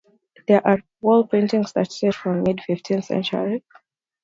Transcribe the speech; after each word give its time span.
There 0.47 0.65
are 0.65 0.79
wall 1.01 1.27
paintings 1.27 1.73
that 1.73 1.91
date 2.01 2.15
from 2.15 2.37
the 2.37 2.49
mid 2.49 2.61
fifteenth 2.61 3.05
century. 3.05 3.63